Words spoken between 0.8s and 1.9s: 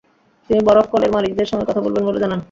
কলের মালিকদের সঙ্গে কথা